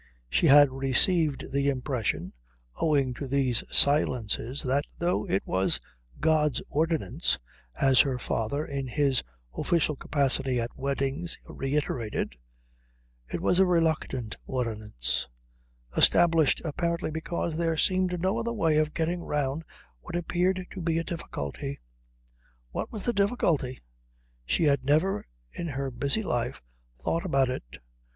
[0.31, 2.33] She had received the impression,
[2.77, 5.79] owing to these silences, that though it was
[6.19, 7.37] God's ordinance,
[7.79, 9.21] as her father in his
[9.55, 12.35] official capacity at weddings reiterated,
[13.31, 15.27] it was a reluctant ordinance,
[15.95, 19.63] established apparently because there seemed no other way of getting round
[19.99, 21.79] what appeared to be a difficulty.
[22.71, 23.81] What was the difficulty?
[24.47, 26.59] She had never in her busy life
[26.97, 27.77] thought about it.